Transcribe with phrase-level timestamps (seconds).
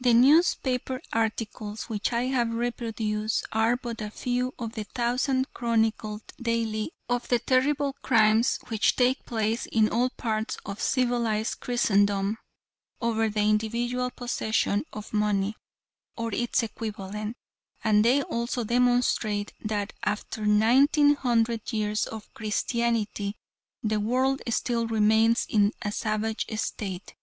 [0.00, 6.22] The newspaper articles, which I have reproduced, are but a few of the thousands chronicled
[6.40, 12.38] daily of the terrible crimes which take place in all parts of civilized Christendom
[13.02, 15.56] over the individual possession of money,
[16.16, 17.36] or its equivalent,
[17.84, 23.36] and they also demonstrate that after nineteen hundred years of Christianity
[23.82, 27.14] the world still remains in a savage state.